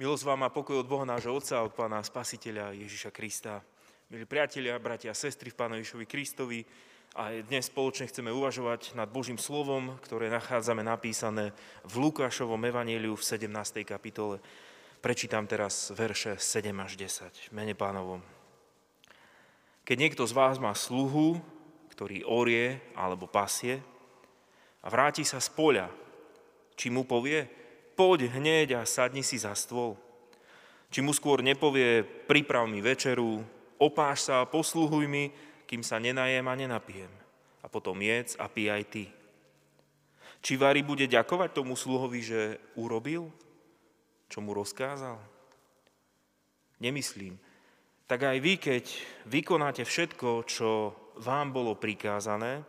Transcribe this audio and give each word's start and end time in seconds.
Milosť 0.00 0.32
vám 0.32 0.48
a 0.48 0.54
pokoj 0.56 0.80
od 0.80 0.88
Boha 0.88 1.04
nášho 1.04 1.28
Otca, 1.28 1.60
od 1.60 1.76
Pána 1.76 2.00
Spasiteľa 2.00 2.72
Ježiša 2.72 3.12
Krista. 3.12 3.60
Milí 4.08 4.24
priatelia, 4.24 4.80
bratia 4.80 5.12
a 5.12 5.20
sestry 5.20 5.52
v 5.52 5.60
Pánu 5.60 5.76
Ježišovi 5.76 6.08
Kristovi, 6.08 6.64
a 7.20 7.44
dnes 7.44 7.68
spoločne 7.68 8.08
chceme 8.08 8.32
uvažovať 8.32 8.96
nad 8.96 9.12
Božím 9.12 9.36
slovom, 9.36 10.00
ktoré 10.00 10.32
nachádzame 10.32 10.80
napísané 10.80 11.52
v 11.84 12.00
Lukášovom 12.00 12.64
evaníliu 12.64 13.12
v 13.12 13.20
17. 13.20 13.52
kapitole. 13.84 14.40
Prečítam 15.04 15.44
teraz 15.44 15.92
verše 15.92 16.40
7 16.40 16.72
až 16.80 16.96
10 16.96 17.52
v 17.52 17.52
mene 17.52 17.76
pánovom. 17.76 18.24
Keď 19.84 19.96
niekto 20.00 20.24
z 20.24 20.32
vás 20.32 20.56
má 20.56 20.72
sluhu, 20.72 21.44
ktorý 21.92 22.24
orie 22.24 22.80
alebo 22.96 23.28
pasie 23.28 23.84
a 24.80 24.88
vráti 24.88 25.28
sa 25.28 25.44
z 25.44 25.52
poľa, 25.52 25.92
či 26.72 26.88
mu 26.88 27.04
povie, 27.04 27.59
poď 28.00 28.32
hneď 28.32 28.80
a 28.80 28.88
sadni 28.88 29.20
si 29.20 29.36
za 29.36 29.52
stôl. 29.52 29.92
Či 30.88 31.04
mu 31.04 31.12
skôr 31.12 31.44
nepovie, 31.44 32.00
priprav 32.00 32.64
mi 32.64 32.80
večeru, 32.80 33.44
opáš 33.76 34.32
sa 34.32 34.48
posluhuj 34.48 35.04
mi, 35.04 35.28
kým 35.68 35.84
sa 35.84 36.00
nenajem 36.00 36.48
a 36.48 36.54
nenapijem. 36.56 37.12
A 37.60 37.68
potom 37.68 38.00
jedz 38.00 38.40
a 38.40 38.48
pí 38.48 38.72
aj 38.72 38.88
ty. 38.88 39.04
Či 40.40 40.56
Vary 40.56 40.80
bude 40.80 41.04
ďakovať 41.04 41.52
tomu 41.52 41.76
sluhovi, 41.76 42.24
že 42.24 42.56
urobil, 42.80 43.28
čo 44.32 44.40
mu 44.40 44.56
rozkázal? 44.56 45.20
Nemyslím. 46.80 47.36
Tak 48.08 48.24
aj 48.24 48.38
vy, 48.40 48.52
keď 48.56 48.84
vykonáte 49.28 49.84
všetko, 49.84 50.48
čo 50.48 50.96
vám 51.20 51.52
bolo 51.52 51.76
prikázané, 51.76 52.64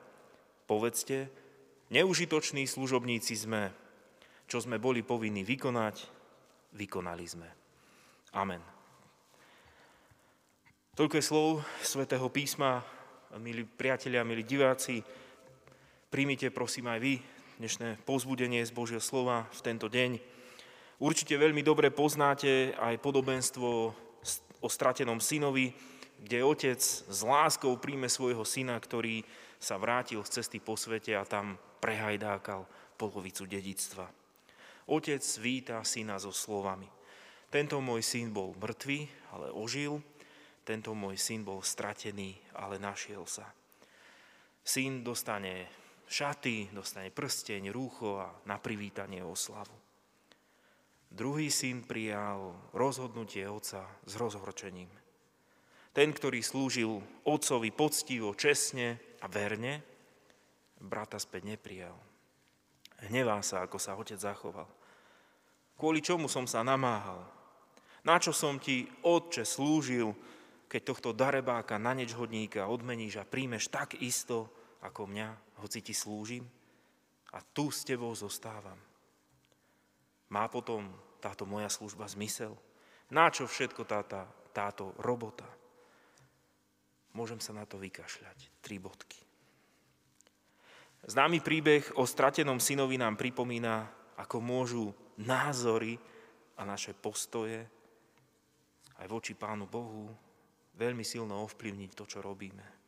povedzte, 0.68 1.32
neužitoční 1.88 2.68
služobníci 2.68 3.40
sme, 3.40 3.72
čo 4.52 4.60
sme 4.60 4.84
boli 4.84 5.00
povinní 5.00 5.48
vykonať, 5.48 5.96
vykonali 6.76 7.24
sme. 7.24 7.48
Amen. 8.36 8.60
Toľko 10.92 11.24
slov 11.24 11.64
svätého 11.80 12.28
písma, 12.28 12.84
milí 13.40 13.64
priatelia, 13.64 14.28
milí 14.28 14.44
diváci. 14.44 15.00
Príjmite 16.12 16.52
prosím 16.52 16.92
aj 16.92 17.00
vy 17.00 17.14
dnešné 17.64 18.04
pozbudenie 18.04 18.60
z 18.68 18.76
Božieho 18.76 19.00
slova 19.00 19.48
v 19.56 19.60
tento 19.64 19.88
deň. 19.88 20.20
Určite 21.00 21.40
veľmi 21.40 21.64
dobre 21.64 21.88
poznáte 21.88 22.76
aj 22.76 23.00
podobenstvo 23.00 23.70
o 24.60 24.68
stratenom 24.68 25.24
synovi, 25.24 25.72
kde 26.20 26.44
otec 26.44 26.84
s 26.84 27.20
láskou 27.24 27.80
príjme 27.80 28.12
svojho 28.12 28.44
syna, 28.44 28.76
ktorý 28.76 29.24
sa 29.64 29.80
vrátil 29.80 30.20
z 30.28 30.44
cesty 30.44 30.60
po 30.60 30.76
svete 30.76 31.16
a 31.16 31.24
tam 31.24 31.56
prehajdákal 31.80 32.68
polovicu 33.00 33.48
dedictva. 33.48 34.21
Otec 34.92 35.24
víta 35.40 35.80
syna 35.88 36.20
so 36.20 36.36
slovami. 36.36 36.88
Tento 37.48 37.80
môj 37.80 38.04
syn 38.04 38.36
bol 38.36 38.52
mŕtvý, 38.60 39.00
ale 39.32 39.48
ožil– 39.56 39.98
tento 40.62 40.94
môj 40.94 41.18
syn 41.18 41.42
bol 41.42 41.66
stratený, 41.66 42.38
ale 42.54 42.78
našiel 42.78 43.26
sa. 43.26 43.50
Syn 44.62 45.02
dostane 45.02 45.66
šaty, 46.06 46.70
dostane 46.70 47.10
prsteň, 47.10 47.74
rúcho 47.74 48.22
a 48.22 48.30
na 48.46 48.62
privítanie 48.62 49.26
oslavu. 49.26 49.74
Druhý 51.12 51.52
syn 51.52 51.84
prijal 51.84 52.56
rozhodnutie 52.72 53.44
otca 53.50 53.84
s 54.06 54.14
rozhorčením. 54.16 54.88
Ten, 55.92 56.16
ktorý 56.16 56.40
slúžil 56.40 57.04
otcovi 57.28 57.68
poctivo, 57.76 58.32
čestne 58.32 58.96
a 59.20 59.28
verne, 59.28 59.84
brata 60.80 61.20
späť 61.20 61.52
neprijal. 61.52 61.98
Hnevá 63.12 63.44
sa, 63.44 63.66
ako 63.66 63.76
sa 63.76 64.00
otec 64.00 64.16
zachoval. 64.16 64.70
Kvôli 65.82 65.98
čomu 65.98 66.30
som 66.30 66.46
sa 66.46 66.62
namáhal? 66.62 67.26
Na 68.06 68.22
čo 68.22 68.30
som 68.30 68.62
ti, 68.62 68.86
otče, 69.02 69.42
slúžil, 69.42 70.14
keď 70.70 70.82
tohto 70.86 71.10
darebáka 71.10 71.82
na 71.82 71.98
nečhodníka 71.98 72.70
odmeníš 72.70 73.18
a 73.18 73.26
príjmeš 73.26 73.74
tak 73.74 73.98
isto 73.98 74.46
ako 74.86 75.10
mňa, 75.10 75.58
hoci 75.58 75.82
ti 75.82 75.98
slúžim 75.98 76.46
a 77.34 77.42
tu 77.42 77.74
s 77.74 77.82
tebou 77.82 78.14
zostávam. 78.14 78.78
Má 80.30 80.46
potom 80.54 80.86
táto 81.18 81.50
moja 81.50 81.66
služba 81.66 82.06
zmysel? 82.06 82.54
Na 83.10 83.34
čo 83.34 83.50
všetko 83.50 83.82
táta, 83.82 84.30
táto 84.54 84.94
robota? 85.02 85.50
Môžem 87.18 87.42
sa 87.42 87.58
na 87.58 87.66
to 87.66 87.82
vykašľať. 87.82 88.62
Tri 88.62 88.78
bodky. 88.78 89.18
Známy 91.10 91.42
príbeh 91.42 91.98
o 91.98 92.06
stratenom 92.06 92.62
synovi 92.62 93.02
nám 93.02 93.18
pripomína, 93.18 94.01
ako 94.20 94.38
môžu 94.44 94.86
názory 95.22 95.96
a 96.60 96.68
naše 96.68 96.92
postoje 96.98 97.64
aj 99.02 99.08
voči 99.10 99.34
Pánu 99.34 99.66
Bohu 99.66 100.12
veľmi 100.78 101.02
silno 101.06 101.42
ovplyvniť 101.46 101.92
to, 101.94 102.04
čo 102.06 102.20
robíme. 102.22 102.82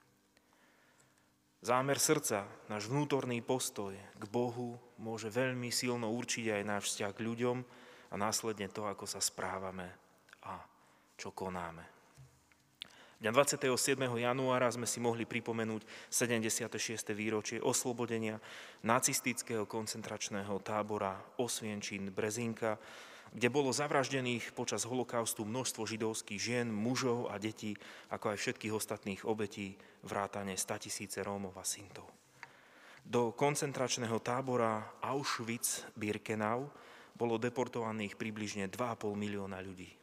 Zámer 1.64 1.96
srdca, 1.96 2.44
náš 2.68 2.92
vnútorný 2.92 3.40
postoj 3.40 3.96
k 3.96 4.24
Bohu 4.28 4.76
môže 5.00 5.32
veľmi 5.32 5.72
silno 5.72 6.12
určiť 6.12 6.60
aj 6.60 6.64
náš 6.68 6.84
vzťah 6.92 7.12
k 7.16 7.24
ľuďom 7.24 7.58
a 8.12 8.16
následne 8.20 8.68
to, 8.68 8.84
ako 8.84 9.08
sa 9.08 9.24
správame 9.24 9.88
a 10.44 10.60
čo 11.16 11.32
konáme. 11.32 11.93
Dňa 13.24 13.32
27. 13.40 13.96
januára 14.20 14.68
sme 14.68 14.84
si 14.84 15.00
mohli 15.00 15.24
pripomenúť 15.24 16.12
76. 16.12 16.68
výročie 17.16 17.56
oslobodenia 17.64 18.36
nacistického 18.84 19.64
koncentračného 19.64 20.52
tábora 20.60 21.16
Osvienčín 21.40 22.12
Brezinka, 22.12 22.76
kde 23.32 23.48
bolo 23.48 23.72
zavraždených 23.72 24.52
počas 24.52 24.84
holokaustu 24.84 25.48
množstvo 25.48 25.88
židovských 25.88 26.36
žien, 26.36 26.68
mužov 26.68 27.32
a 27.32 27.40
detí, 27.40 27.80
ako 28.12 28.36
aj 28.36 28.44
všetkých 28.44 28.76
ostatných 28.76 29.24
obetí, 29.24 29.80
vrátane 30.04 30.60
100 30.60 30.84
tisíce 30.84 31.24
Rómov 31.24 31.56
a 31.56 31.64
Sintov. 31.64 32.12
Do 33.08 33.32
koncentračného 33.32 34.20
tábora 34.20 35.00
Auschwitz-Birkenau 35.00 36.68
bolo 37.16 37.40
deportovaných 37.40 38.20
približne 38.20 38.68
2,5 38.68 39.16
milióna 39.16 39.64
ľudí. 39.64 40.03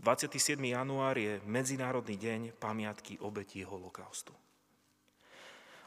27. 0.00 0.56
január 0.60 1.18
je 1.18 1.42
Medzinárodný 1.44 2.16
deň 2.16 2.40
pamiatky 2.56 3.20
obetí 3.20 3.66
holokaustu. 3.66 4.32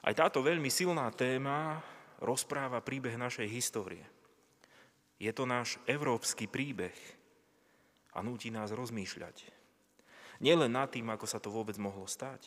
Aj 0.06 0.14
táto 0.14 0.46
veľmi 0.46 0.70
silná 0.70 1.10
téma 1.16 1.82
rozpráva 2.22 2.84
príbeh 2.84 3.18
našej 3.18 3.50
histórie– 3.50 4.06
je 5.16 5.32
to 5.32 5.48
náš 5.48 5.80
európsky 5.88 6.44
príbeh 6.48 6.96
a 8.12 8.20
núti 8.20 8.52
nás 8.52 8.76
rozmýšľať. 8.76 9.48
Nielen 10.44 10.76
nad 10.76 10.92
tým, 10.92 11.08
ako 11.08 11.24
sa 11.24 11.40
to 11.40 11.48
vôbec 11.48 11.80
mohlo 11.80 12.04
stať, 12.04 12.44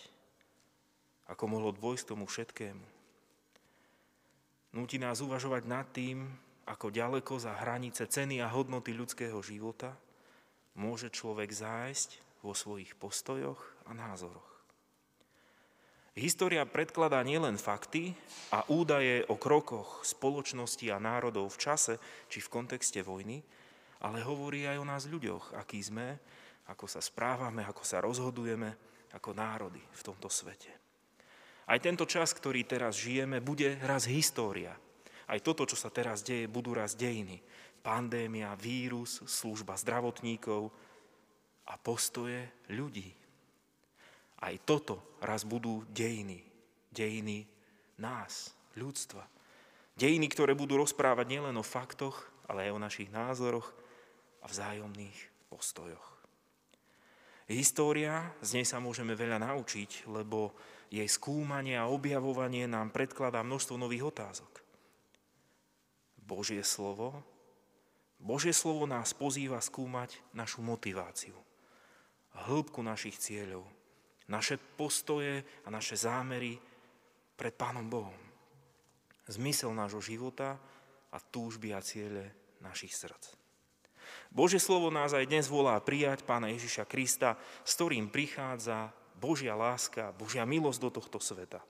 ako 1.25 1.45
mohlo 1.49 1.73
dôjsť 1.73 2.05
tomu 2.13 2.29
všetkému. 2.29 2.85
Núti 4.77 5.01
nás 5.01 5.25
uvažovať 5.25 5.63
nad 5.65 5.89
tým, 5.89 6.29
ako 6.69 6.93
ďaleko 6.93 7.41
za 7.41 7.57
hranice 7.57 8.05
ceny 8.05 8.45
a 8.45 8.53
hodnoty 8.53 8.93
ľudského 8.93 9.41
života 9.41 9.97
môže 10.79 11.11
človek 11.11 11.51
zájsť 11.51 12.41
vo 12.47 12.55
svojich 12.55 12.95
postojoch 12.95 13.59
a 13.91 13.93
názoroch. 13.93 14.47
História 16.19 16.67
predkladá 16.67 17.23
nielen 17.23 17.55
fakty 17.55 18.11
a 18.51 18.67
údaje 18.75 19.23
o 19.31 19.39
krokoch 19.39 20.03
spoločnosti 20.03 20.83
a 20.91 20.99
národov 20.99 21.55
v 21.55 21.63
čase 21.63 21.95
či 22.27 22.43
v 22.43 22.51
kontexte 22.51 23.03
vojny, 23.07 23.39
ale 24.03 24.23
hovorí 24.27 24.67
aj 24.67 24.83
o 24.83 24.87
nás 24.87 25.07
ľuďoch, 25.07 25.55
aký 25.55 25.79
sme, 25.79 26.19
ako 26.71 26.91
sa 26.91 26.99
správame, 26.99 27.63
ako 27.63 27.83
sa 27.87 28.03
rozhodujeme 28.03 28.75
ako 29.15 29.31
národy 29.31 29.79
v 29.79 30.03
tomto 30.03 30.27
svete. 30.27 30.75
Aj 31.71 31.79
tento 31.79 32.03
čas, 32.09 32.35
ktorý 32.35 32.67
teraz 32.67 32.99
žijeme, 32.99 33.39
bude 33.39 33.79
raz 33.87 34.11
história. 34.11 34.75
Aj 35.29 35.39
toto, 35.39 35.69
čo 35.69 35.77
sa 35.77 35.93
teraz 35.93 36.25
deje, 36.25 36.49
budú 36.49 36.73
raz 36.73 36.97
dejiny. 36.97 37.39
Pandémia, 37.81 38.53
vírus, 38.59 39.23
služba 39.25 39.79
zdravotníkov 39.79 40.71
a 41.69 41.75
postoje 41.81 42.49
ľudí. 42.73 43.13
Aj 44.39 44.55
toto 44.63 45.19
raz 45.19 45.43
budú 45.43 45.83
dejiny. 45.91 46.43
Dejiny 46.89 47.45
nás, 47.99 48.55
ľudstva. 48.79 49.27
Dejiny, 49.99 50.31
ktoré 50.31 50.55
budú 50.55 50.79
rozprávať 50.79 51.27
nielen 51.27 51.59
o 51.59 51.67
faktoch, 51.67 52.31
ale 52.47 52.71
aj 52.71 52.75
o 52.75 52.83
našich 52.83 53.11
názoroch 53.11 53.75
a 54.43 54.47
vzájomných 54.47 55.51
postojoch. 55.51 56.07
História, 57.49 58.29
z 58.45 58.61
nej 58.61 58.67
sa 58.69 58.79
môžeme 58.79 59.17
veľa 59.17 59.41
naučiť, 59.41 60.07
lebo 60.07 60.53
jej 60.93 61.09
skúmanie 61.09 61.81
a 61.81 61.89
objavovanie 61.89 62.69
nám 62.69 62.93
predkladá 62.93 63.41
množstvo 63.41 63.81
nových 63.81 64.13
otázok. 64.13 64.61
Božie 66.29 66.61
slovo, 66.61 67.25
Božie 68.19 68.51
slovo 68.51 68.85
nás 68.85 69.15
pozýva 69.15 69.63
skúmať 69.63 70.19
našu 70.35 70.61
motiváciu, 70.63 71.39
hĺbku 72.35 72.83
našich 72.83 73.19
cieľov, 73.19 73.67
naše 74.27 74.59
postoje 74.59 75.47
a 75.65 75.69
naše 75.71 75.95
zámery 75.95 76.59
pred 77.39 77.55
Pánom 77.55 77.87
Bohom. 77.87 78.19
Zmysel 79.31 79.71
nášho 79.73 80.03
života 80.03 80.59
a 81.15 81.19
túžby 81.23 81.73
a 81.73 81.81
ciele 81.81 82.35
našich 82.59 82.93
srdc. 82.93 83.39
Božie 84.29 84.61
slovo 84.61 84.93
nás 84.93 85.13
aj 85.17 85.29
dnes 85.29 85.49
volá 85.49 85.79
prijať 85.81 86.25
Pána 86.25 86.53
Ježiša 86.53 86.85
Krista, 86.89 87.37
s 87.65 87.77
ktorým 87.77 88.13
prichádza 88.13 88.93
Božia 89.17 89.57
láska, 89.57 90.13
Božia 90.17 90.45
milosť 90.45 90.81
do 90.81 90.91
tohto 90.93 91.19
sveta. 91.21 91.61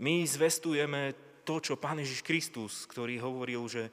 My 0.00 0.26
zvestujeme 0.26 1.14
to, 1.46 1.60
čo 1.60 1.80
Pán 1.80 2.00
Ježiš 2.00 2.24
Kristus, 2.24 2.88
ktorý 2.88 3.20
hovoril, 3.20 3.62
že, 3.68 3.88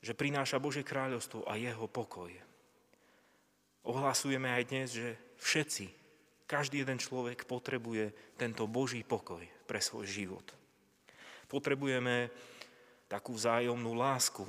že 0.00 0.16
prináša 0.16 0.56
Božie 0.56 0.84
kráľovstvo 0.84 1.44
a 1.44 1.60
jeho 1.60 1.84
pokoj. 1.84 2.32
Ohlasujeme 3.84 4.48
aj 4.48 4.62
dnes, 4.68 4.88
že 4.92 5.16
všetci, 5.40 5.86
každý 6.44 6.82
jeden 6.82 6.98
človek 6.98 7.46
potrebuje 7.46 8.36
tento 8.36 8.66
Boží 8.66 9.04
pokoj 9.06 9.40
pre 9.68 9.78
svoj 9.80 10.08
život. 10.08 10.44
Potrebujeme 11.46 12.28
takú 13.06 13.36
vzájomnú 13.36 13.92
lásku, 13.94 14.44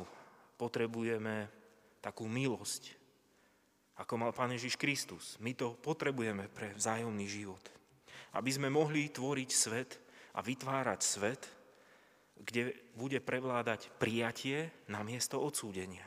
potrebujeme 0.58 1.50
takú 2.02 2.26
milosť, 2.26 2.98
ako 4.02 4.14
mal 4.18 4.34
Pán 4.34 4.50
Ježiš 4.58 4.82
Kristus. 4.82 5.38
My 5.38 5.54
to 5.54 5.78
potrebujeme 5.78 6.50
pre 6.50 6.74
vzájomný 6.74 7.30
život. 7.30 7.62
Aby 8.34 8.50
sme 8.50 8.74
mohli 8.74 9.14
tvoriť 9.14 9.50
svet 9.54 10.02
a 10.34 10.42
vytvárať 10.42 11.00
svet, 11.06 11.42
kde 12.42 12.74
bude 12.98 13.22
prevládať 13.22 13.94
prijatie 14.02 14.74
na 14.90 15.06
miesto 15.06 15.38
odsúdenia. 15.38 16.06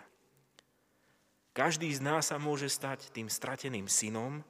Každý 1.55 1.87
z 1.95 2.03
nás 2.03 2.35
sa 2.35 2.43
môže 2.43 2.67
stať 2.67 3.15
tým 3.15 3.31
strateným 3.31 3.87
synom 3.87 4.43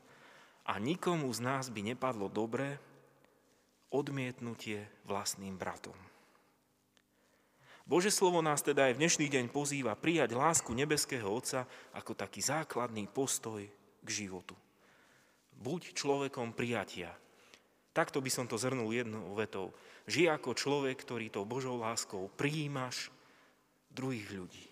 a 0.64 0.80
nikomu 0.80 1.28
z 1.36 1.44
nás 1.44 1.68
by 1.68 1.94
nepadlo 1.94 2.32
dobre 2.32 2.80
odmietnutie 3.92 4.88
vlastným 5.04 5.60
bratom. 5.60 5.96
Bože 7.84 8.08
slovo 8.08 8.40
nás 8.40 8.64
teda 8.64 8.88
aj 8.88 8.96
v 8.96 9.00
dnešný 9.04 9.26
deň 9.28 9.44
pozýva 9.52 9.92
prijať 9.92 10.32
lásku 10.32 10.72
nebeského 10.72 11.28
Otca 11.28 11.68
ako 11.92 12.16
taký 12.16 12.40
základný 12.40 13.04
postoj 13.12 13.60
k 14.00 14.08
životu. 14.08 14.56
Buď 15.52 15.92
človekom 15.92 16.56
prijatia, 16.56 17.12
Takto 17.94 18.18
by 18.18 18.26
som 18.26 18.50
to 18.50 18.58
zhrnul 18.58 18.90
jednou 18.90 19.38
vetou. 19.38 19.70
Žij 20.04 20.28
ako 20.28 20.52
človek, 20.52 21.00
ktorý 21.00 21.32
tou 21.32 21.48
Božou 21.48 21.80
láskou 21.80 22.28
prijímaš 22.36 23.08
druhých 23.88 24.28
ľudí. 24.36 24.66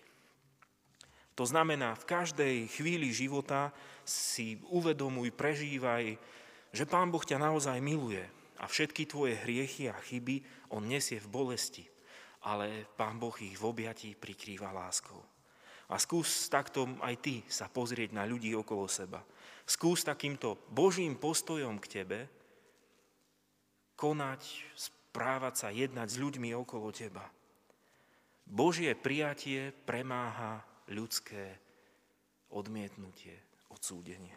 To 1.33 1.49
znamená, 1.49 1.97
v 1.97 2.05
každej 2.05 2.55
chvíli 2.69 3.09
života 3.09 3.73
si 4.05 4.61
uvedomuj, 4.69 5.33
prežívaj, 5.33 6.13
že 6.69 6.85
Pán 6.85 7.09
Boh 7.09 7.25
ťa 7.25 7.41
naozaj 7.41 7.81
miluje 7.81 8.21
a 8.61 8.69
všetky 8.69 9.09
tvoje 9.09 9.33
hriechy 9.41 9.89
a 9.89 9.97
chyby 9.97 10.69
On 10.69 10.85
nesie 10.85 11.17
v 11.17 11.31
bolesti, 11.33 11.89
ale 12.45 12.85
Pán 12.93 13.17
Boh 13.17 13.33
ich 13.41 13.57
v 13.57 13.65
objatí 13.65 14.13
prikrýva 14.13 14.69
láskou. 14.69 15.17
A 15.89 15.97
skús 15.97 16.49
takto 16.49 16.85
aj 17.01 17.15
ty 17.21 17.35
sa 17.49 17.65
pozrieť 17.65 18.13
na 18.13 18.29
ľudí 18.29 18.53
okolo 18.53 18.85
seba. 18.85 19.25
Skús 19.65 20.05
takýmto 20.05 20.69
Božím 20.69 21.17
postojom 21.17 21.81
k 21.81 22.01
tebe 22.01 22.19
konať, 23.97 24.41
správať 25.13 25.53
sa, 25.53 25.69
jednať 25.69 26.09
s 26.09 26.17
ľuďmi 26.17 26.57
okolo 26.57 26.89
teba. 26.89 27.21
Božie 28.49 28.97
prijatie 28.97 29.69
premáha 29.85 30.65
ľudské 30.89 31.53
odmietnutie, 32.49 33.37
odsúdenie. 33.69 34.33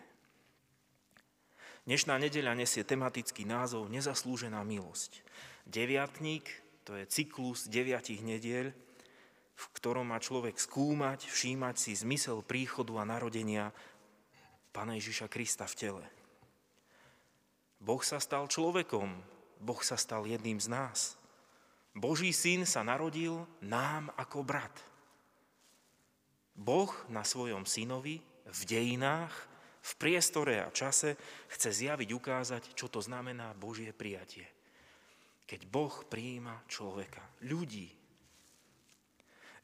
Dnešná 1.88 2.20
nedeľa 2.20 2.60
nesie 2.60 2.84
tematický 2.84 3.48
názov 3.48 3.88
Nezaslúžená 3.88 4.60
milosť. 4.68 5.24
Deviatník, 5.64 6.44
to 6.84 6.92
je 6.92 7.08
cyklus 7.08 7.72
deviatich 7.72 8.20
nediel, 8.20 8.76
v 9.56 9.64
ktorom 9.80 10.12
má 10.12 10.20
človek 10.20 10.60
skúmať, 10.60 11.24
všímať 11.24 11.74
si 11.80 11.96
zmysel 11.96 12.44
príchodu 12.44 13.00
a 13.00 13.08
narodenia 13.08 13.72
Pána 14.76 15.00
Ježiša 15.00 15.32
Krista 15.32 15.64
v 15.64 15.78
tele. 15.80 16.04
Boh 17.80 18.04
sa 18.04 18.20
stal 18.20 18.44
človekom, 18.44 19.35
Boh 19.66 19.82
sa 19.82 19.98
stal 19.98 20.22
jedným 20.30 20.62
z 20.62 20.70
nás. 20.70 21.18
Boží 21.90 22.30
syn 22.30 22.62
sa 22.62 22.86
narodil 22.86 23.42
nám 23.58 24.14
ako 24.14 24.46
brat. 24.46 24.78
Boh 26.54 26.94
na 27.10 27.26
svojom 27.26 27.66
synovi 27.66 28.22
v 28.46 28.60
dejinách, 28.62 29.34
v 29.82 29.92
priestore 29.98 30.62
a 30.62 30.70
čase 30.70 31.18
chce 31.50 31.82
zjaviť, 31.82 32.08
ukázať, 32.14 32.62
čo 32.78 32.86
to 32.86 33.02
znamená 33.02 33.58
Božie 33.58 33.90
prijatie. 33.90 34.46
Keď 35.50 35.66
Boh 35.66 35.94
prijíma 36.06 36.62
človeka, 36.70 37.22
ľudí. 37.42 37.90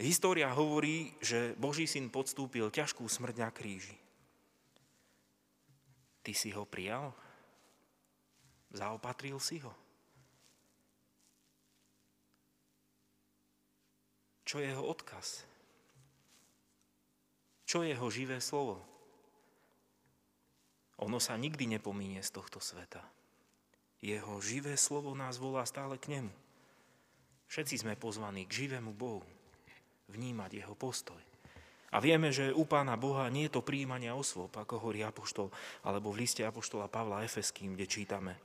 História 0.02 0.50
hovorí, 0.50 1.14
že 1.22 1.54
Boží 1.54 1.86
syn 1.86 2.10
podstúpil 2.10 2.74
ťažkú 2.74 3.06
smrť 3.06 3.36
na 3.38 3.50
kríži. 3.54 3.94
Ty 6.22 6.32
si 6.34 6.50
ho 6.54 6.66
prijal? 6.66 7.14
Zaopatril 8.74 9.38
si 9.42 9.62
ho? 9.62 9.81
Čo 14.52 14.60
je 14.60 14.68
jeho 14.68 14.84
odkaz? 14.84 15.48
Čo 17.64 17.80
je 17.80 17.96
jeho 17.96 18.08
živé 18.12 18.36
slovo? 18.36 18.84
Ono 21.00 21.16
sa 21.16 21.40
nikdy 21.40 21.64
nepomínie 21.72 22.20
z 22.20 22.36
tohto 22.36 22.60
sveta. 22.60 23.00
Jeho 24.04 24.36
živé 24.44 24.76
slovo 24.76 25.16
nás 25.16 25.40
volá 25.40 25.64
stále 25.64 25.96
k 25.96 26.20
nemu. 26.20 26.28
Všetci 27.48 27.80
sme 27.80 27.96
pozvaní 27.96 28.44
k 28.44 28.68
živému 28.68 28.92
Bohu, 28.92 29.24
vnímať 30.12 30.60
jeho 30.60 30.76
postoj. 30.76 31.16
A 31.88 31.96
vieme, 32.04 32.28
že 32.28 32.52
u 32.52 32.68
Pána 32.68 33.00
Boha 33.00 33.32
nie 33.32 33.48
je 33.48 33.56
to 33.56 33.64
príjmania 33.64 34.12
osôb, 34.12 34.52
ako 34.52 34.84
hovorí 34.84 35.00
Apoštol, 35.00 35.48
alebo 35.80 36.12
v 36.12 36.28
liste 36.28 36.44
Apoštola 36.44 36.92
Pavla 36.92 37.24
Efeským, 37.24 37.72
kde 37.72 37.88
čítame. 37.88 38.36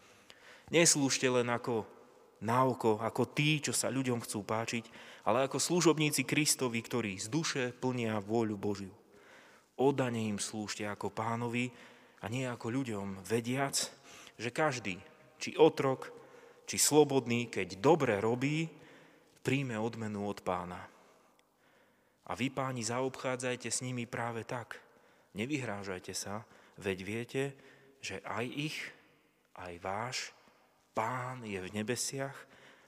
Neslúžte 0.71 1.27
len 1.27 1.51
ako 1.51 1.96
na 2.41 2.69
oko, 2.69 3.01
ako 3.01 3.33
tí, 3.33 3.57
čo 3.57 3.73
sa 3.73 3.89
ľuďom 3.89 4.21
chcú 4.21 4.45
páčiť, 4.45 4.85
ale 5.25 5.49
ako 5.49 5.57
služobníci 5.57 6.23
Kristovi, 6.23 6.79
ktorí 6.79 7.17
z 7.17 7.27
duše 7.27 7.63
plnia 7.73 8.21
vôľu 8.21 8.55
Božiu. 8.55 8.93
Odane 9.77 10.29
im 10.29 10.37
slúžte 10.41 10.85
ako 10.85 11.13
pánovi 11.13 11.69
a 12.21 12.29
nie 12.29 12.45
ako 12.45 12.73
ľuďom, 12.73 13.21
vediac, 13.25 13.77
že 14.37 14.49
každý, 14.53 14.97
či 15.41 15.57
otrok, 15.57 16.13
či 16.69 16.77
slobodný, 16.77 17.49
keď 17.49 17.81
dobre 17.81 18.17
robí, 18.21 18.69
príjme 19.41 19.77
odmenu 19.77 20.25
od 20.27 20.41
pána. 20.41 20.81
A 22.27 22.35
vy, 22.35 22.51
páni, 22.51 22.83
zaobchádzajte 22.83 23.69
s 23.71 23.79
nimi 23.79 24.03
práve 24.03 24.43
tak. 24.43 24.83
Nevyhrážajte 25.37 26.11
sa, 26.11 26.43
veď 26.75 26.97
viete, 27.07 27.43
že 28.03 28.19
aj 28.27 28.45
ich, 28.51 28.77
aj 29.55 29.73
váš 29.79 30.36
Pán 30.97 31.45
je 31.45 31.61
v 31.61 31.69
nebesiach 31.77 32.33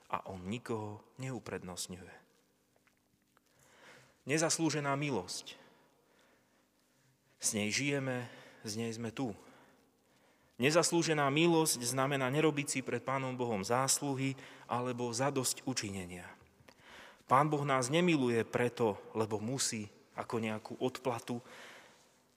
a 0.09 0.25
on 0.33 0.41
nikoho 0.49 0.97
neuprednostňuje. 1.21 2.15
Nezaslúžená 4.25 4.97
milosť. 4.97 5.53
S 7.37 7.53
nej 7.53 7.69
žijeme, 7.69 8.25
z 8.65 8.81
nej 8.81 8.91
sme 8.97 9.13
tu. 9.13 9.37
Nezaslúžená 10.57 11.29
milosť 11.29 11.85
znamená 11.85 12.27
nerobiť 12.33 12.67
si 12.67 12.79
pred 12.81 12.99
Pánom 12.99 13.37
Bohom 13.37 13.61
zásluhy 13.61 14.33
alebo 14.65 15.13
zadosť 15.13 15.63
učinenia. 15.69 16.25
Pán 17.29 17.45
Boh 17.45 17.61
nás 17.61 17.93
nemiluje 17.93 18.41
preto, 18.41 18.97
lebo 19.13 19.37
musí 19.37 19.85
ako 20.17 20.35
nejakú 20.41 20.73
odplatu. 20.81 21.39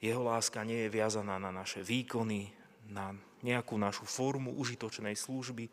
Jeho 0.04 0.20
láska 0.20 0.62
nie 0.68 0.84
je 0.84 0.92
viazaná 0.92 1.40
na 1.40 1.48
naše 1.48 1.80
výkony, 1.80 2.52
na 2.92 3.16
nejakú 3.40 3.74
našu 3.80 4.04
formu 4.04 4.54
užitočnej 4.54 5.16
služby, 5.16 5.66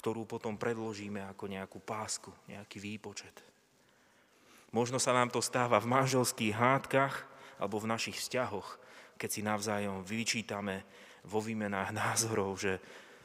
ktorú 0.00 0.24
potom 0.24 0.56
predložíme 0.56 1.22
ako 1.28 1.44
nejakú 1.50 1.78
pásku, 1.82 2.32
nejaký 2.48 2.80
výpočet. 2.80 3.34
Možno 4.72 5.00
sa 5.00 5.16
nám 5.16 5.32
to 5.32 5.40
stáva 5.40 5.80
v 5.80 5.90
manželských 5.90 6.54
hádkach 6.54 7.14
alebo 7.60 7.80
v 7.80 7.90
našich 7.90 8.20
vzťahoch, 8.20 8.78
keď 9.16 9.28
si 9.28 9.40
navzájom 9.42 10.04
vyčítame 10.04 10.84
vo 11.26 11.42
výmenách 11.42 11.90
názorov, 11.90 12.60
že, 12.60 12.78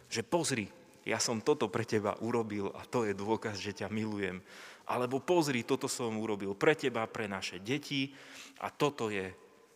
že 0.10 0.26
pozri, 0.26 0.66
ja 1.04 1.20
som 1.20 1.44
toto 1.44 1.68
pre 1.68 1.84
teba 1.84 2.16
urobil 2.24 2.72
a 2.72 2.88
to 2.88 3.04
je 3.04 3.14
dôkaz, 3.14 3.60
že 3.60 3.84
ťa 3.84 3.92
milujem. 3.92 4.40
Alebo 4.88 5.20
pozri, 5.20 5.68
toto 5.68 5.92
som 5.92 6.16
urobil 6.16 6.56
pre 6.56 6.76
teba, 6.76 7.08
pre 7.08 7.28
naše 7.28 7.60
deti 7.60 8.12
a 8.64 8.72
toto 8.72 9.12
je 9.12 9.32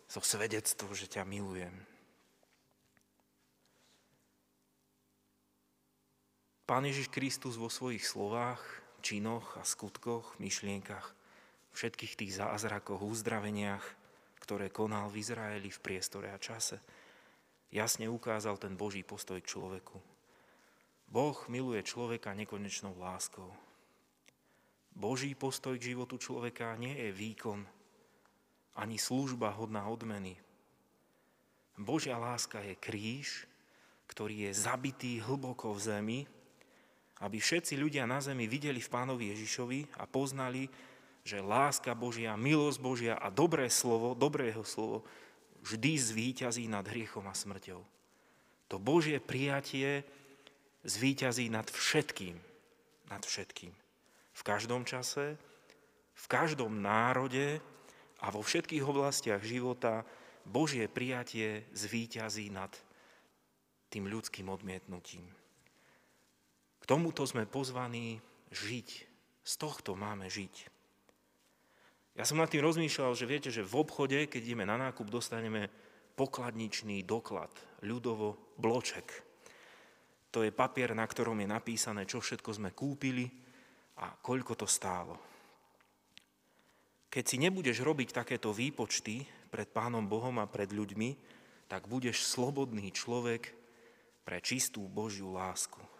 so 0.07 0.23
svedectvo, 0.23 0.95
že 0.95 1.11
ťa 1.11 1.27
milujem. 1.27 1.96
Pán 6.67 6.83
Ježiš 6.83 7.07
Kristus 7.07 7.55
vo 7.55 7.71
svojich 7.71 8.03
slovách, 8.03 8.59
činoch 8.99 9.55
a 9.55 9.63
skutkoch, 9.63 10.35
myšlienkach, 10.35 11.15
všetkých 11.71 12.19
tých 12.19 12.43
zázrakoch, 12.43 13.07
uzdraveniach, 13.07 13.87
ktoré 14.43 14.67
konal 14.67 15.07
v 15.07 15.23
Izraeli 15.23 15.71
v 15.71 15.79
priestore 15.79 16.27
a 16.27 16.35
čase, 16.35 16.83
jasne 17.71 18.11
ukázal 18.11 18.59
ten 18.59 18.75
Boží 18.75 18.99
postoj 18.99 19.39
k 19.39 19.47
človeku. 19.47 19.95
Boh 21.07 21.39
miluje 21.47 21.79
človeka 21.87 22.35
nekonečnou 22.35 22.99
láskou. 22.99 23.47
Boží 24.91 25.39
postoj 25.39 25.79
k 25.79 25.95
životu 25.95 26.19
človeka 26.19 26.75
nie 26.75 26.99
je 26.99 27.15
výkon 27.15 27.63
ani 28.75 28.99
služba 28.99 29.55
hodná 29.55 29.87
odmeny. 29.87 30.35
Božia 31.79 32.19
láska 32.19 32.59
je 32.59 32.75
kríž, 32.75 33.47
ktorý 34.11 34.51
je 34.51 34.51
zabitý 34.51 35.23
hlboko 35.23 35.71
v 35.71 35.79
zemi, 35.79 36.19
aby 37.23 37.41
všetci 37.41 37.77
ľudia 37.77 38.05
na 38.05 38.21
zemi 38.21 38.45
videli 38.45 38.77
v 38.77 38.93
pánovi 38.93 39.33
Ježišovi 39.33 39.97
a 39.97 40.05
poznali, 40.05 40.69
že 41.25 41.43
láska 41.43 41.97
Božia, 41.97 42.37
milosť 42.39 42.79
Božia 42.79 43.13
a 43.17 43.33
dobré 43.33 43.67
slovo, 43.67 44.13
dobré 44.13 44.53
jeho 44.53 44.63
slovo 44.63 44.97
vždy 45.65 45.91
zvíťazí 45.99 46.69
nad 46.69 46.85
hriechom 46.87 47.25
a 47.27 47.35
smrťou. 47.35 47.81
To 48.71 48.75
Božie 48.79 49.19
prijatie 49.19 50.07
zvíťazí 50.87 51.51
nad 51.51 51.67
všetkým. 51.67 52.35
Nad 53.11 53.23
všetkým. 53.23 53.73
V 54.37 54.41
každom 54.43 54.85
čase, 54.85 55.35
v 56.15 56.25
každom 56.29 56.79
národe 56.79 57.59
a 58.21 58.27
vo 58.31 58.39
všetkých 58.43 58.83
oblastiach 58.83 59.43
života 59.43 60.07
Božie 60.47 60.87
prijatie 60.87 61.67
zvíťazí 61.75 62.51
nad 62.51 62.71
tým 63.91 64.07
ľudským 64.07 64.47
odmietnutím. 64.47 65.27
Tomuto 66.87 67.27
sme 67.27 67.43
pozvaní 67.43 68.23
žiť. 68.55 68.87
Z 69.43 69.53
tohto 69.59 69.99
máme 69.99 70.31
žiť. 70.31 70.71
Ja 72.15 72.23
som 72.23 72.39
nad 72.39 72.47
tým 72.47 72.63
rozmýšľal, 72.63 73.13
že 73.13 73.29
viete, 73.29 73.51
že 73.51 73.67
v 73.67 73.83
obchode, 73.83 74.15
keď 74.25 74.41
ideme 74.41 74.63
na 74.63 74.79
nákup, 74.79 75.11
dostaneme 75.11 75.67
pokladničný 76.17 77.05
doklad, 77.05 77.51
ľudovo 77.83 78.55
bloček. 78.57 79.05
To 80.31 80.41
je 80.41 80.55
papier, 80.55 80.95
na 80.95 81.05
ktorom 81.05 81.37
je 81.43 81.47
napísané, 81.47 82.07
čo 82.09 82.23
všetko 82.23 82.55
sme 82.55 82.71
kúpili 82.71 83.27
a 83.99 84.15
koľko 84.17 84.55
to 84.57 84.65
stálo. 84.65 85.19
Keď 87.11 87.23
si 87.23 87.37
nebudeš 87.37 87.83
robiť 87.83 88.15
takéto 88.15 88.55
výpočty 88.55 89.27
pred 89.51 89.67
Pánom 89.69 90.07
Bohom 90.07 90.39
a 90.39 90.49
pred 90.49 90.71
ľuďmi, 90.71 91.09
tak 91.67 91.85
budeš 91.91 92.23
slobodný 92.23 92.95
človek 92.95 93.51
pre 94.23 94.39
čistú 94.39 94.87
Božiu 94.87 95.35
lásku. 95.35 95.96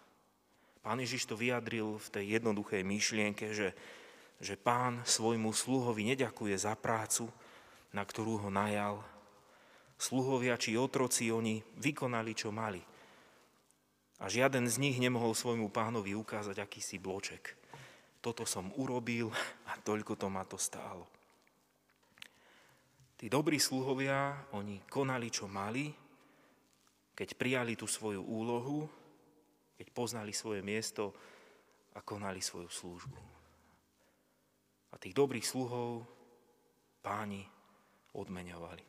Pán 0.88 1.04
Ježiš 1.04 1.28
to 1.28 1.36
vyjadril 1.36 2.00
v 2.00 2.08
tej 2.16 2.40
jednoduchej 2.40 2.88
myšlienke, 2.88 3.52
že 3.52 3.76
že 4.38 4.54
pán 4.54 5.02
svojmu 5.02 5.50
sluhovi 5.50 6.14
neďakuje 6.14 6.56
za 6.58 6.78
prácu, 6.78 7.26
na 7.94 8.06
ktorú 8.06 8.46
ho 8.46 8.50
najal. 8.54 9.02
Sluhovia 9.98 10.54
či 10.62 10.78
otroci, 10.78 11.34
oni 11.34 11.58
vykonali, 11.82 12.38
čo 12.38 12.54
mali. 12.54 12.82
A 14.22 14.30
žiaden 14.30 14.70
z 14.70 14.78
nich 14.78 14.98
nemohol 15.02 15.34
svojmu 15.34 15.74
pánovi 15.74 16.14
ukázať 16.14 16.62
akýsi 16.62 17.02
bloček. 17.02 17.58
Toto 18.22 18.46
som 18.46 18.70
urobil 18.78 19.34
a 19.70 19.78
toľko 19.82 20.14
to 20.18 20.28
ma 20.30 20.46
to 20.46 20.58
stálo. 20.62 21.10
Tí 23.18 23.26
dobrí 23.26 23.58
sluhovia, 23.58 24.46
oni 24.54 24.86
konali, 24.86 25.34
čo 25.34 25.50
mali, 25.50 25.90
keď 27.18 27.34
prijali 27.34 27.74
tú 27.74 27.90
svoju 27.90 28.22
úlohu, 28.22 28.86
keď 29.78 29.88
poznali 29.94 30.34
svoje 30.34 30.66
miesto 30.66 31.14
a 31.94 32.02
konali 32.02 32.42
svoju 32.42 32.70
službu. 32.70 33.20
A 34.92 34.96
tých 34.98 35.14
dobrých 35.14 35.46
sluhov 35.46 36.02
páni 37.06 37.46
odmeňovali. 38.18 38.86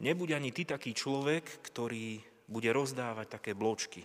Nebuď 0.00 0.28
ani 0.34 0.50
ty 0.50 0.64
taký 0.64 0.96
človek, 0.96 1.62
ktorý 1.70 2.18
bude 2.50 2.70
rozdávať 2.72 3.26
také 3.38 3.52
bločky, 3.54 4.02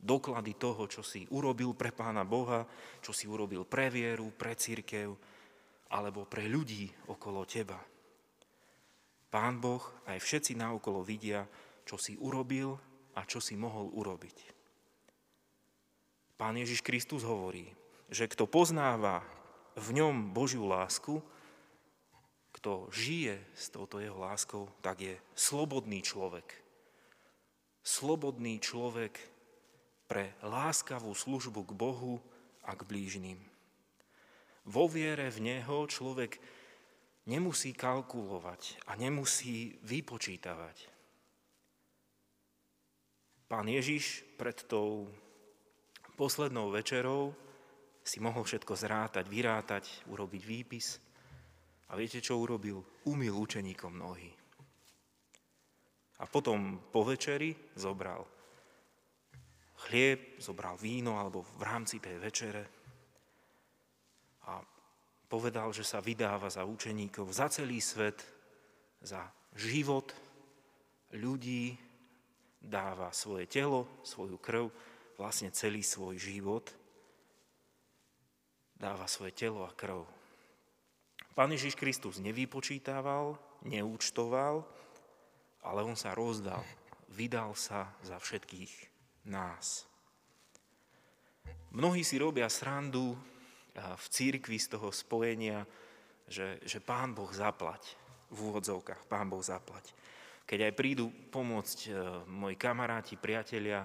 doklady 0.00 0.56
toho, 0.56 0.88
čo 0.88 1.04
si 1.04 1.28
urobil 1.30 1.76
pre 1.76 1.92
Pána 1.92 2.24
Boha, 2.24 2.64
čo 3.04 3.12
si 3.12 3.28
urobil 3.28 3.68
pre 3.68 3.92
vieru, 3.92 4.32
pre 4.34 4.56
církev, 4.56 5.12
alebo 5.92 6.24
pre 6.24 6.48
ľudí 6.48 6.88
okolo 7.12 7.44
teba. 7.44 7.78
Pán 9.28 9.60
Boh 9.60 9.84
aj 10.08 10.16
všetci 10.16 10.56
naokolo 10.56 11.04
vidia, 11.04 11.44
čo 11.84 12.00
si 12.00 12.16
urobil 12.16 12.87
a 13.18 13.26
čo 13.26 13.42
si 13.42 13.58
mohol 13.58 13.90
urobiť. 13.90 14.54
Pán 16.38 16.54
Ježiš 16.54 16.86
Kristus 16.86 17.26
hovorí, 17.26 17.66
že 18.06 18.30
kto 18.30 18.46
poznáva 18.46 19.26
v 19.74 19.98
ňom 19.98 20.30
Božiu 20.30 20.70
lásku, 20.70 21.18
kto 22.54 22.86
žije 22.94 23.42
s 23.58 23.74
touto 23.74 23.98
jeho 23.98 24.14
láskou, 24.14 24.70
tak 24.78 25.02
je 25.02 25.14
slobodný 25.34 25.98
človek. 25.98 26.46
Slobodný 27.82 28.62
človek 28.62 29.18
pre 30.06 30.38
láskavú 30.46 31.10
službu 31.10 31.66
k 31.66 31.72
Bohu 31.74 32.22
a 32.62 32.78
k 32.78 32.86
blížným. 32.86 33.38
Vo 34.62 34.86
viere 34.86 35.26
v 35.34 35.42
Neho 35.42 35.90
človek 35.90 36.38
nemusí 37.26 37.74
kalkulovať 37.74 38.88
a 38.88 38.94
nemusí 38.94 39.76
vypočítavať. 39.84 40.97
Pán 43.48 43.64
Ježiš 43.64 44.28
pred 44.36 44.60
tou 44.68 45.08
poslednou 46.20 46.68
večerou 46.68 47.32
si 48.04 48.20
mohol 48.20 48.44
všetko 48.44 48.76
zrátať, 48.76 49.24
vyrátať, 49.24 49.84
urobiť 50.12 50.42
výpis. 50.44 51.00
A 51.88 51.96
viete, 51.96 52.20
čo 52.20 52.36
urobil? 52.36 52.84
Umil 53.08 53.32
učeníkom 53.32 53.96
nohy. 53.96 54.28
A 56.20 56.28
potom 56.28 56.92
po 56.92 57.08
večeri 57.08 57.56
zobral 57.72 58.20
chlieb, 59.88 60.36
zobral 60.36 60.76
víno 60.76 61.16
alebo 61.16 61.40
v 61.40 61.62
rámci 61.64 62.02
tej 62.02 62.20
večere 62.20 62.62
a 64.44 64.60
povedal, 65.30 65.72
že 65.72 65.86
sa 65.86 66.04
vydáva 66.04 66.52
za 66.52 66.68
učeníkov, 66.68 67.32
za 67.32 67.48
celý 67.48 67.80
svet, 67.80 68.20
za 69.00 69.24
život 69.54 70.12
ľudí, 71.14 71.87
dáva 72.58 73.14
svoje 73.14 73.46
telo, 73.46 73.86
svoju 74.02 74.36
krv, 74.38 74.70
vlastne 75.16 75.54
celý 75.54 75.80
svoj 75.82 76.18
život– 76.18 76.70
dáva 78.78 79.10
svoje 79.10 79.34
telo 79.34 79.66
a 79.66 79.74
krv. 79.74 80.06
Pán 81.34 81.50
Ježiš 81.50 81.74
Kristus 81.74 82.22
nevypočítával, 82.22 83.34
neúčtoval, 83.66 84.62
ale 85.66 85.80
on 85.82 85.98
sa 85.98 86.14
rozdal, 86.14 86.62
vydal 87.10 87.58
sa 87.58 87.90
za 88.06 88.22
všetkých 88.22 88.70
nás. 89.26 89.86
Mnohí 91.74 92.06
si 92.06 92.16
robia 92.16 92.46
srandu 92.48 93.18
v 93.74 94.06
církvi 94.08 94.56
z 94.56 94.78
toho 94.78 94.88
spojenia, 94.94 95.66
že, 96.30 96.58
že 96.62 96.78
Pán 96.78 97.12
Boh 97.14 97.30
zaplať, 97.30 97.98
v 98.30 98.50
úvodzovkách, 98.50 99.06
Pán 99.10 99.30
Boh 99.30 99.42
zaplať. 99.42 99.90
Keď 100.48 100.72
aj 100.72 100.72
prídu 100.72 101.12
pomôcť 101.28 101.78
e, 101.86 101.90
moji 102.24 102.56
kamaráti, 102.56 103.20
priatelia, 103.20 103.84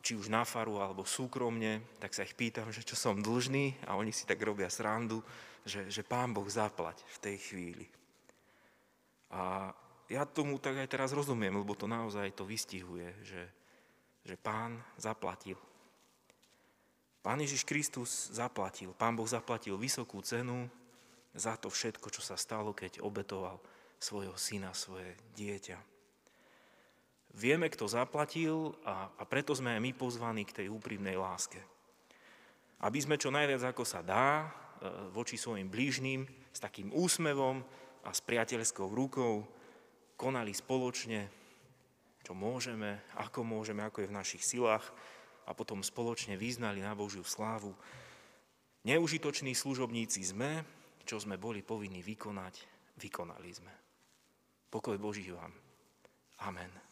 či 0.00 0.16
už 0.16 0.32
na 0.32 0.48
faru 0.48 0.80
alebo 0.80 1.04
súkromne, 1.04 1.84
tak 2.00 2.16
sa 2.16 2.24
ich 2.24 2.32
pýtam, 2.32 2.72
že 2.72 2.84
čo 2.84 2.96
som 2.96 3.20
dlžný 3.20 3.76
a 3.84 4.00
oni 4.00 4.12
si 4.14 4.24
tak 4.24 4.40
robia 4.40 4.72
srandu, 4.72 5.20
že, 5.64 5.92
že 5.92 6.00
pán 6.00 6.32
Boh 6.32 6.48
zaplať 6.48 7.04
v 7.04 7.18
tej 7.20 7.36
chvíli. 7.36 7.86
A 9.28 9.68
ja 10.08 10.24
tomu 10.24 10.56
tak 10.56 10.80
aj 10.80 10.88
teraz 10.88 11.12
rozumiem, 11.12 11.52
lebo 11.52 11.76
to 11.76 11.84
naozaj 11.84 12.32
to 12.32 12.48
vystihuje, 12.48 13.12
že, 13.20 13.44
že 14.24 14.40
pán 14.40 14.80
zaplatil. 14.96 15.60
Pán 17.20 17.44
Ježiš 17.44 17.68
Kristus 17.68 18.32
zaplatil, 18.32 18.96
pán 18.96 19.12
Boh 19.12 19.28
zaplatil 19.28 19.76
vysokú 19.76 20.24
cenu 20.24 20.64
za 21.36 21.60
to 21.60 21.68
všetko, 21.68 22.08
čo 22.08 22.24
sa 22.24 22.40
stalo, 22.40 22.72
keď 22.72 23.04
obetoval 23.04 23.60
svojho 23.98 24.34
syna, 24.38 24.70
svoje 24.74 25.14
dieťa. 25.34 25.78
Vieme, 27.38 27.68
kto 27.70 27.86
zaplatil 27.86 28.74
a, 28.82 29.12
a 29.14 29.22
preto 29.28 29.52
sme 29.52 29.76
aj 29.76 29.80
my 29.84 29.92
pozvaní 29.94 30.42
k 30.48 30.64
tej 30.64 30.66
úprimnej 30.72 31.14
láske. 31.14 31.60
Aby 32.82 32.98
sme 33.02 33.20
čo 33.20 33.34
najviac 33.34 33.74
ako 33.74 33.84
sa 33.84 34.00
dá 34.00 34.42
e, 34.42 34.48
voči 35.14 35.34
svojim 35.34 35.70
blížným 35.70 36.24
s 36.54 36.58
takým 36.58 36.94
úsmevom 36.94 37.62
a 38.06 38.10
s 38.14 38.22
priateľskou 38.22 38.90
rukou 38.90 39.46
konali 40.18 40.50
spoločne, 40.50 41.30
čo 42.26 42.34
môžeme, 42.34 43.06
ako 43.18 43.46
môžeme, 43.46 43.86
ako 43.86 44.02
je 44.02 44.10
v 44.10 44.18
našich 44.18 44.42
silách 44.42 44.86
a 45.46 45.54
potom 45.54 45.82
spoločne 45.82 46.34
vyznali 46.34 46.82
na 46.82 46.94
Božiu 46.98 47.22
slávu. 47.22 47.74
Neužitoční 48.82 49.54
služobníci 49.54 50.22
sme, 50.26 50.66
čo 51.06 51.22
sme 51.22 51.38
boli 51.38 51.62
povinní 51.62 52.02
vykonať, 52.02 52.54
vykonali 52.98 53.50
sme. 53.54 53.87
Pokoj 54.70 54.98
Boží 54.98 55.30
vám. 55.30 55.52
Amen. 56.38 56.87